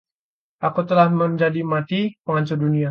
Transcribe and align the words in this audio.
Aku 0.67 0.79
telah 0.89 1.07
menjadi 1.19 1.61
mati, 1.71 2.01
penghancur 2.25 2.57
dunia. 2.65 2.79